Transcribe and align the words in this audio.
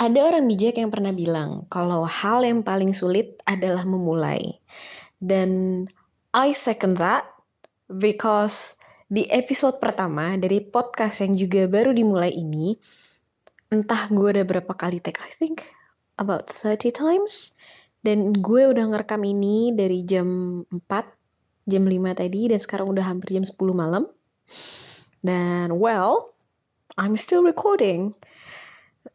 Ada 0.00 0.24
orang 0.24 0.48
bijak 0.48 0.80
yang 0.80 0.88
pernah 0.88 1.12
bilang 1.12 1.68
kalau 1.68 2.08
hal 2.08 2.40
yang 2.46 2.64
paling 2.64 2.96
sulit 2.96 3.40
adalah 3.44 3.84
memulai. 3.84 4.60
Dan 5.20 5.84
I 6.32 6.56
second 6.56 6.96
that 6.96 7.28
because 7.92 8.80
di 9.12 9.28
episode 9.28 9.76
pertama 9.76 10.40
dari 10.40 10.64
podcast 10.64 11.20
yang 11.20 11.36
juga 11.36 11.68
baru 11.68 11.92
dimulai 11.92 12.32
ini, 12.32 12.72
entah 13.68 14.08
gue 14.08 14.28
udah 14.32 14.46
berapa 14.48 14.72
kali 14.72 15.04
take, 15.04 15.20
I 15.20 15.28
think 15.36 15.68
about 16.16 16.48
30 16.48 16.88
times. 16.88 17.52
Dan 18.00 18.32
gue 18.32 18.72
udah 18.72 18.88
ngerekam 18.88 19.22
ini 19.22 19.70
dari 19.76 20.02
jam 20.02 20.58
4, 20.66 21.68
jam 21.68 21.84
5 21.86 22.18
tadi, 22.18 22.50
dan 22.50 22.58
sekarang 22.58 22.90
udah 22.90 23.04
hampir 23.06 23.36
jam 23.36 23.44
10 23.44 23.54
malam. 23.76 24.08
Dan 25.22 25.76
well, 25.78 26.34
I'm 26.98 27.14
still 27.14 27.46
recording. 27.46 28.16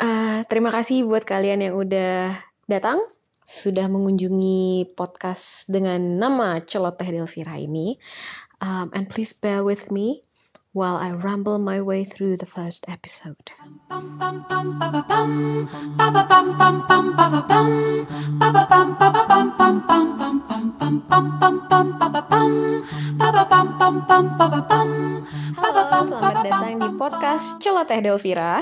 Uh, 0.00 0.40
terima 0.48 0.72
kasih 0.72 1.04
buat 1.04 1.28
kalian 1.28 1.60
yang 1.60 1.74
udah 1.76 2.40
datang, 2.64 3.04
sudah 3.44 3.84
mengunjungi 3.92 4.96
podcast 4.96 5.68
dengan 5.68 6.16
nama 6.16 6.64
Celoteh 6.64 7.12
Delvira 7.12 7.60
ini. 7.60 8.00
Um, 8.64 8.88
and 8.96 9.12
please 9.12 9.36
bear 9.36 9.60
with 9.60 9.92
me 9.92 10.24
while 10.72 10.96
I 10.96 11.12
ramble 11.12 11.60
my 11.60 11.84
way 11.84 12.02
through 12.08 12.40
the 12.40 12.48
first 12.48 12.88
episode. 12.88 13.52
Selamat 26.04 26.44
datang 26.44 26.76
di 26.76 26.88
podcast 27.00 27.64
Celoteh 27.64 28.04
Delvira 28.04 28.60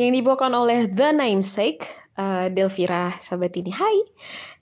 yang 0.00 0.08
dibawakan 0.08 0.56
oleh 0.56 0.88
The 0.88 1.12
Namesake, 1.12 1.84
uh, 2.16 2.48
Delvira 2.48 3.12
sahabat 3.20 3.60
ini. 3.60 3.76
Hai. 3.76 4.08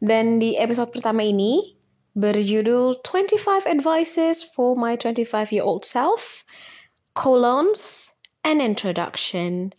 Dan 0.02 0.42
di 0.42 0.58
episode 0.58 0.90
pertama 0.90 1.22
ini 1.22 1.78
berjudul 2.18 2.98
25 3.06 3.70
Advices 3.70 4.42
for 4.42 4.74
My 4.74 4.98
25 4.98 5.54
Year 5.54 5.62
Old 5.62 5.86
Self, 5.86 6.42
colons, 7.14 8.10
and 8.42 8.58
introduction. 8.58 9.70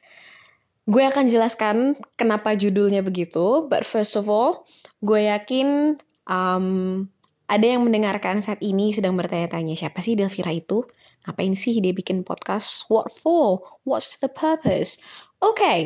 Gue 0.88 1.04
akan 1.04 1.28
jelaskan 1.28 2.00
kenapa 2.16 2.56
judulnya 2.56 3.04
begitu, 3.04 3.68
but 3.68 3.84
first 3.84 4.16
of 4.16 4.32
all, 4.32 4.64
gue 5.04 5.28
yakin 5.28 6.00
um, 6.32 7.12
ada 7.48 7.64
yang 7.64 7.88
mendengarkan 7.88 8.44
saat 8.44 8.60
ini 8.60 8.92
sedang 8.92 9.16
bertanya-tanya 9.16 9.72
siapa 9.72 10.04
sih 10.04 10.20
Delvira 10.20 10.52
itu? 10.52 10.84
Ngapain 11.24 11.56
sih 11.56 11.80
dia 11.80 11.96
bikin 11.96 12.28
podcast? 12.28 12.84
What 12.92 13.08
for? 13.08 13.64
What's 13.88 14.20
the 14.20 14.28
purpose? 14.28 15.00
Oke, 15.40 15.64
okay, 15.64 15.78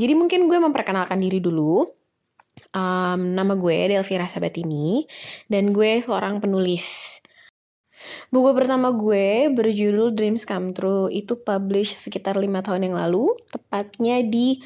jadi 0.00 0.16
mungkin 0.16 0.48
gue 0.48 0.56
memperkenalkan 0.56 1.20
diri 1.20 1.44
dulu. 1.44 1.84
Um, 2.72 3.36
nama 3.36 3.52
gue 3.52 3.92
Delvira 3.92 4.24
Sabatini 4.30 5.04
dan 5.52 5.76
gue 5.76 6.00
seorang 6.00 6.40
penulis. 6.40 7.18
Buku 8.32 8.56
pertama 8.56 8.88
gue 8.96 9.52
berjudul 9.52 10.16
Dreams 10.16 10.48
Come 10.48 10.72
True 10.72 11.12
itu 11.12 11.36
publish 11.36 12.00
sekitar 12.00 12.40
lima 12.40 12.64
tahun 12.64 12.88
yang 12.88 12.96
lalu, 12.96 13.36
tepatnya 13.52 14.24
di 14.24 14.56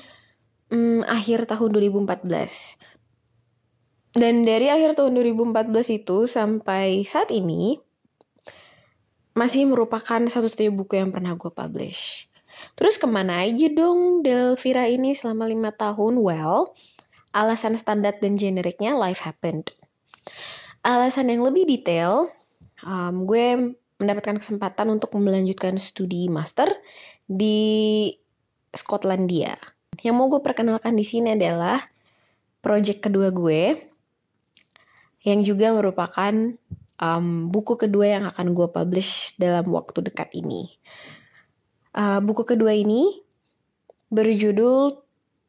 um, 0.71 1.03
akhir 1.03 1.51
tahun 1.51 1.75
2014. 1.75 2.95
Dan 4.15 4.47
dari 4.47 4.71
akhir 4.71 4.95
tahun 4.95 5.19
2014 5.19 5.75
itu 5.91 6.31
sampai 6.31 7.03
saat 7.03 7.35
ini 7.35 7.83
masih 9.35 9.67
merupakan 9.67 10.23
satu-satunya 10.23 10.71
buku 10.71 11.03
yang 11.03 11.11
pernah 11.11 11.35
gue 11.35 11.51
publish. 11.51 12.31
Terus 12.79 12.95
ke 13.03 13.11
mana 13.11 13.43
aja 13.43 13.67
dong 13.75 14.23
Delvira 14.23 14.87
ini 14.87 15.19
selama 15.19 15.51
lima 15.51 15.75
tahun? 15.75 16.23
Well, 16.23 16.71
alasan 17.35 17.75
standar 17.75 18.23
dan 18.23 18.39
generiknya 18.39 18.95
life 18.95 19.27
happened. 19.27 19.75
Alasan 20.87 21.35
yang 21.35 21.43
lebih 21.43 21.67
detail, 21.67 22.31
um, 22.87 23.27
gue 23.27 23.75
mendapatkan 23.99 24.39
kesempatan 24.39 24.95
untuk 24.95 25.11
melanjutkan 25.19 25.75
studi 25.75 26.31
master 26.31 26.71
di 27.27 28.11
Skotlandia. 28.71 29.59
Yang 30.07 30.15
mau 30.15 30.31
gue 30.31 30.39
perkenalkan 30.39 30.95
di 30.95 31.03
sini 31.03 31.35
adalah 31.35 31.83
project 32.63 33.11
kedua 33.11 33.35
gue, 33.35 33.94
yang 35.25 35.41
juga 35.41 35.73
merupakan 35.73 36.33
um, 37.01 37.49
buku 37.49 37.81
kedua 37.81 38.21
yang 38.21 38.25
akan 38.29 38.53
gue 38.53 38.69
publish 38.71 39.35
dalam 39.41 39.67
waktu 39.73 40.05
dekat 40.05 40.31
ini. 40.37 40.69
Uh, 41.95 42.21
buku 42.21 42.45
kedua 42.45 42.77
ini 42.77 43.25
berjudul, 44.13 45.01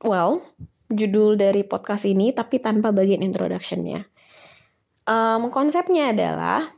well, 0.07 0.41
judul 0.89 1.35
dari 1.35 1.65
podcast 1.67 2.07
ini 2.07 2.31
tapi 2.31 2.63
tanpa 2.63 2.95
bagian 2.95 3.21
introductionnya. 3.21 4.07
Um, 5.05 5.53
konsepnya 5.53 6.15
adalah 6.15 6.73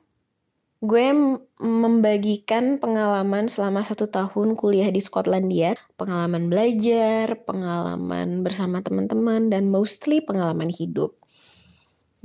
gue 0.78 1.10
membagikan 1.58 2.78
pengalaman 2.78 3.50
selama 3.50 3.82
satu 3.82 4.06
tahun 4.06 4.54
kuliah 4.54 4.94
di 4.94 5.02
Skotlandia, 5.02 5.74
pengalaman 5.98 6.54
belajar, 6.54 7.34
pengalaman 7.50 8.46
bersama 8.46 8.86
teman-teman, 8.86 9.50
dan 9.50 9.74
mostly 9.74 10.22
pengalaman 10.22 10.70
hidup. 10.70 11.18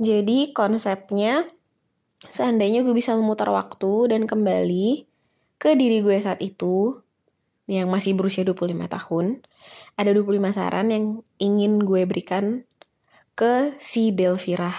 Jadi 0.03 0.51
konsepnya, 0.51 1.47
seandainya 2.27 2.83
gue 2.83 2.91
bisa 2.91 3.15
memutar 3.15 3.47
waktu 3.47 4.11
dan 4.11 4.27
kembali 4.27 5.07
ke 5.55 5.79
diri 5.79 6.03
gue 6.03 6.19
saat 6.19 6.43
itu, 6.43 6.99
yang 7.71 7.87
masih 7.87 8.11
berusia 8.19 8.43
25 8.43 8.75
tahun, 8.91 9.39
ada 9.95 10.11
25 10.11 10.51
saran 10.51 10.91
yang 10.91 11.05
ingin 11.39 11.79
gue 11.79 12.03
berikan 12.03 12.67
ke 13.33 13.71
si 13.79 14.11
Delvira 14.11 14.75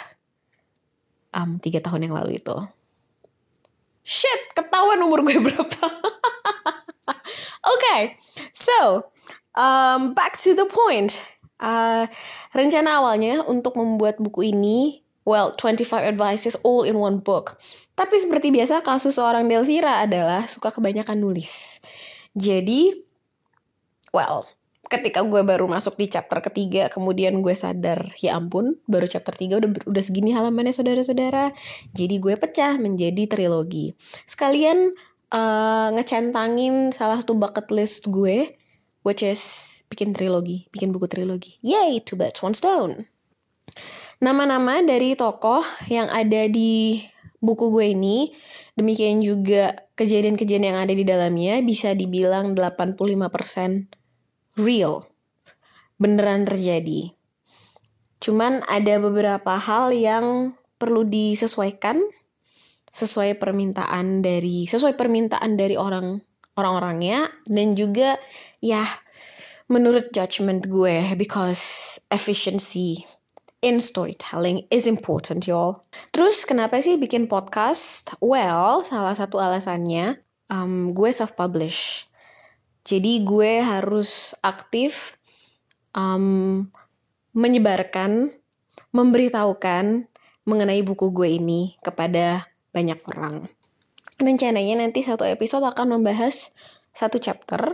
um, 1.33 1.57
3 1.57 1.81
tahun 1.81 2.05
yang 2.05 2.15
lalu 2.15 2.39
itu. 2.39 2.57
Shit, 4.05 4.53
ketahuan 4.53 5.01
umur 5.01 5.25
gue 5.25 5.41
berapa. 5.49 5.87
Oke, 7.65 7.81
okay, 7.81 8.01
so 8.53 9.09
um, 9.57 10.13
back 10.13 10.37
to 10.37 10.53
the 10.53 10.69
point. 10.69 11.25
Uh, 11.57 12.05
rencana 12.53 13.01
awalnya 13.01 13.41
untuk 13.49 13.81
membuat 13.81 14.21
buku 14.21 14.53
ini, 14.53 15.04
well, 15.25 15.53
25 15.57 16.05
advices 16.05 16.55
all 16.63 16.85
in 16.85 17.01
one 17.01 17.21
book. 17.21 17.57
Tapi 17.97 18.17
seperti 18.21 18.53
biasa, 18.53 18.85
kasus 18.85 19.17
seorang 19.17 19.49
Delvira 19.49 20.05
adalah 20.05 20.45
suka 20.45 20.71
kebanyakan 20.71 21.21
nulis. 21.21 21.81
Jadi, 22.35 22.93
well, 24.13 24.45
ketika 24.91 25.25
gue 25.25 25.43
baru 25.47 25.65
masuk 25.71 25.97
di 25.97 26.07
chapter 26.11 26.43
ketiga, 26.45 26.93
kemudian 26.93 27.41
gue 27.41 27.55
sadar, 27.57 28.05
ya 28.21 28.37
ampun, 28.37 28.77
baru 28.85 29.09
chapter 29.09 29.33
tiga 29.33 29.63
udah 29.63 29.71
udah 29.89 30.03
segini 30.05 30.37
halamannya 30.37 30.75
saudara-saudara. 30.75 31.55
Jadi 31.97 32.19
gue 32.21 32.35
pecah 32.37 32.77
menjadi 32.77 33.31
trilogi. 33.31 33.95
Sekalian 34.29 34.93
uh, 35.33 35.89
ngecentangin 35.95 36.93
salah 36.93 37.23
satu 37.23 37.39
bucket 37.39 37.71
list 37.73 38.11
gue, 38.11 38.59
which 39.07 39.23
is 39.23 39.41
bikin 39.89 40.13
trilogi, 40.13 40.67
bikin 40.75 40.91
buku 40.91 41.07
trilogi. 41.07 41.57
Yay, 41.63 42.03
two 42.03 42.19
birds, 42.19 42.43
one 42.43 42.59
stone. 42.59 43.07
Nama-nama 44.23 44.81
dari 44.81 45.13
tokoh 45.19 45.61
yang 45.91 46.09
ada 46.09 46.49
di 46.49 47.03
buku 47.45 47.69
gue 47.69 47.93
ini, 47.93 48.33
demikian 48.73 49.21
juga 49.21 49.75
kejadian-kejadian 49.99 50.65
yang 50.73 50.79
ada 50.81 50.95
di 50.97 51.05
dalamnya 51.05 51.61
bisa 51.61 51.93
dibilang 51.93 52.57
85% 52.57 53.93
real. 54.57 55.05
Beneran 56.01 56.49
terjadi. 56.49 57.13
Cuman 58.25 58.65
ada 58.65 58.97
beberapa 58.97 59.61
hal 59.61 59.93
yang 59.93 60.57
perlu 60.81 61.05
disesuaikan 61.05 62.01
sesuai 62.95 63.43
permintaan 63.43 64.23
dari 64.23 64.71
sesuai 64.71 64.95
permintaan 64.95 65.59
dari 65.59 65.75
orang 65.75 66.23
orang-orangnya 66.55 67.27
dan 67.51 67.75
juga 67.75 68.15
ya 68.63 68.87
menurut 69.67 70.15
judgment 70.15 70.71
gue 70.71 71.19
because 71.19 71.99
efficiency 72.15 73.03
in 73.65 73.81
storytelling 73.81 74.69
is 74.69 74.85
important, 74.85 75.49
y'all. 75.49 75.89
Terus 76.13 76.45
kenapa 76.45 76.85
sih 76.85 77.01
bikin 77.01 77.33
podcast? 77.33 78.13
Well, 78.21 78.85
salah 78.85 79.17
satu 79.17 79.41
alasannya 79.41 80.21
um, 80.53 80.93
gue 80.93 81.09
self-publish. 81.09 82.05
Jadi 82.85 83.25
gue 83.25 83.65
harus 83.65 84.37
aktif 84.45 85.17
um, 85.97 86.69
menyebarkan, 87.33 88.37
memberitahukan 88.93 90.13
mengenai 90.45 90.85
buku 90.85 91.09
gue 91.17 91.41
ini 91.41 91.81
kepada 91.81 92.53
banyak 92.77 93.01
orang. 93.17 93.49
Rencananya 94.21 94.85
nanti 94.85 95.01
satu 95.01 95.25
episode 95.25 95.65
akan 95.65 95.97
membahas 95.97 96.53
satu 96.93 97.17
chapter, 97.17 97.65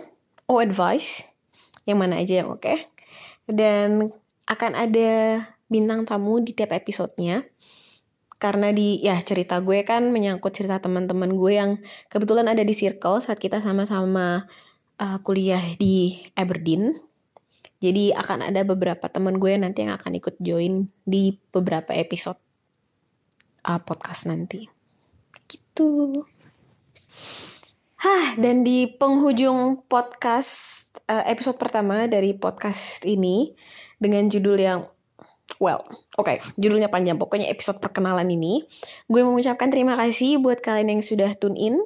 or 0.47 0.63
advice, 0.63 1.35
yang 1.85 1.99
mana 1.99 2.23
aja 2.23 2.47
yang 2.47 2.55
oke. 2.55 2.63
Okay. 2.63 2.87
Dan 3.51 4.15
akan 4.47 4.73
ada 4.79 5.43
bintang 5.71 6.03
tamu 6.05 6.43
di 6.43 6.53
tiap 6.53 6.75
episodenya 6.75 7.47
karena 8.41 8.73
di 8.73 8.99
ya 9.05 9.21
cerita 9.21 9.61
gue 9.61 9.85
kan 9.85 10.11
menyangkut 10.11 10.51
cerita 10.57 10.81
teman-teman 10.81 11.37
gue 11.37 11.53
yang 11.55 11.71
kebetulan 12.09 12.49
ada 12.49 12.65
di 12.65 12.73
circle 12.73 13.21
saat 13.21 13.37
kita 13.37 13.61
sama-sama 13.61 14.49
uh, 14.97 15.19
kuliah 15.23 15.63
di 15.77 16.19
Aberdeen 16.35 16.97
Jadi 17.81 18.13
akan 18.13 18.53
ada 18.53 18.61
beberapa 18.61 19.09
teman 19.09 19.41
gue 19.41 19.57
nanti 19.57 19.89
yang 19.89 19.97
akan 19.97 20.13
ikut 20.21 20.37
join 20.37 20.93
di 21.09 21.41
beberapa 21.49 21.97
episode 21.97 22.37
uh, 23.65 23.81
podcast 23.81 24.29
nanti. 24.29 24.69
Gitu. 25.49 26.13
Hah, 28.05 28.37
dan 28.37 28.69
di 28.69 28.85
penghujung 28.85 29.89
podcast 29.89 30.93
uh, 31.09 31.25
episode 31.25 31.57
pertama 31.57 32.05
dari 32.05 32.37
podcast 32.37 33.01
ini 33.09 33.57
dengan 33.97 34.29
judul 34.29 34.61
yang 34.61 34.85
well, 35.61 35.85
oke, 36.17 36.27
okay, 36.27 36.37
judulnya 36.57 36.89
panjang. 36.89 37.21
Pokoknya 37.21 37.53
episode 37.53 37.79
perkenalan 37.79 38.27
ini, 38.27 38.65
gue 39.07 39.23
mengucapkan 39.23 39.69
terima 39.69 39.95
kasih 39.95 40.41
buat 40.41 40.65
kalian 40.65 40.99
yang 40.99 41.03
sudah 41.05 41.37
tune 41.37 41.55
in 41.55 41.79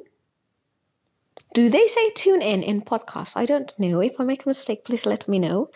Do 1.55 1.71
they 1.71 1.87
say 1.87 2.11
tune 2.11 2.43
in 2.43 2.67
in 2.67 2.83
podcast? 2.83 3.39
I 3.39 3.47
don't 3.47 3.71
know. 3.79 4.03
If 4.03 4.19
I 4.19 4.27
make 4.27 4.43
a 4.43 4.51
mistake, 4.51 4.83
please 4.83 5.07
let 5.07 5.23
me 5.31 5.39
know. 5.39 5.71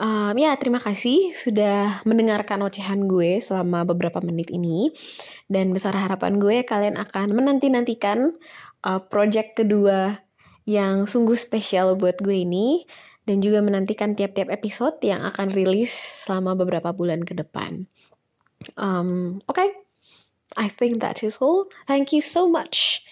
Um, 0.00 0.32
ya, 0.40 0.56
terima 0.56 0.80
kasih 0.80 1.28
sudah 1.36 2.00
mendengarkan 2.08 2.64
ocehan 2.64 3.04
gue 3.04 3.36
selama 3.36 3.84
beberapa 3.84 4.24
menit 4.24 4.48
ini. 4.48 4.96
Dan 5.44 5.76
besar 5.76 5.92
harapan 5.92 6.40
gue 6.40 6.64
kalian 6.64 6.96
akan 6.96 7.36
menanti-nantikan 7.36 8.32
uh, 8.80 9.00
project 9.04 9.60
kedua 9.60 10.24
yang 10.64 11.04
sungguh 11.04 11.36
spesial 11.36 12.00
buat 12.00 12.24
gue 12.24 12.40
ini 12.40 12.88
dan 13.24 13.40
juga 13.40 13.64
menantikan 13.64 14.12
tiap-tiap 14.12 14.52
episode 14.52 15.00
yang 15.00 15.24
akan 15.24 15.48
rilis 15.52 15.92
selama 16.24 16.56
beberapa 16.56 16.92
bulan 16.92 17.24
ke 17.24 17.32
depan. 17.32 17.88
Um, 18.76 19.40
okay, 19.48 19.72
I 20.56 20.68
think 20.68 21.00
that 21.00 21.24
is 21.24 21.40
all. 21.40 21.68
Thank 21.88 22.12
you 22.12 22.20
so 22.20 22.48
much, 22.48 23.02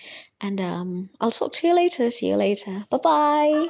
and 0.40 0.60
um, 0.60 1.10
I'll 1.20 1.34
talk 1.34 1.52
to 1.60 1.66
you 1.66 1.74
later. 1.74 2.08
See 2.12 2.28
you 2.28 2.36
later. 2.36 2.84
Bye 2.88 3.00
bye. 3.02 3.68